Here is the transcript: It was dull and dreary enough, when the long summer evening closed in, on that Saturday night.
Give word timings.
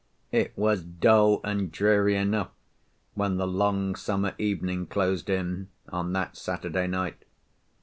It 0.31 0.51
was 0.57 0.81
dull 0.81 1.41
and 1.43 1.71
dreary 1.71 2.15
enough, 2.15 2.49
when 3.13 3.37
the 3.37 3.45
long 3.45 3.93
summer 3.95 4.33
evening 4.39 4.87
closed 4.87 5.29
in, 5.29 5.67
on 5.89 6.11
that 6.13 6.35
Saturday 6.35 6.87
night. 6.87 7.23